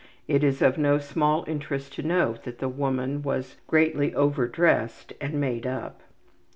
[0.27, 5.13] It is of no small interest to note that the woman was greatly over dressed
[5.21, 6.01] and made up.